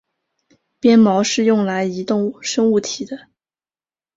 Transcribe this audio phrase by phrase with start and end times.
[0.79, 3.27] 鞭毛是用来移动生物体的。